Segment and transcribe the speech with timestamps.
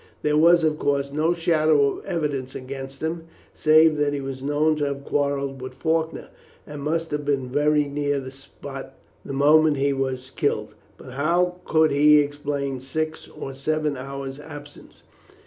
[0.23, 4.75] There was, of course, no shadow of evidence against him save that he was known
[4.77, 6.29] to have quarrelled with Faulkner,
[6.65, 11.57] and must have been very near the spot the moment he was killed, but how
[11.65, 15.03] could he explain six or seven hours' absence?